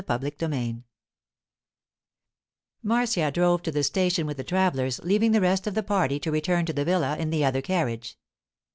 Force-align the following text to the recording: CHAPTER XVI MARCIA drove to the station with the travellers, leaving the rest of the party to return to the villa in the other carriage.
CHAPTER 0.07 0.31
XVI 0.31 0.83
MARCIA 2.81 3.29
drove 3.29 3.61
to 3.61 3.71
the 3.71 3.83
station 3.83 4.25
with 4.25 4.37
the 4.37 4.43
travellers, 4.43 4.99
leaving 5.03 5.31
the 5.31 5.41
rest 5.41 5.67
of 5.67 5.75
the 5.75 5.83
party 5.83 6.19
to 6.21 6.31
return 6.31 6.65
to 6.65 6.73
the 6.73 6.83
villa 6.85 7.15
in 7.17 7.29
the 7.29 7.45
other 7.45 7.61
carriage. 7.61 8.17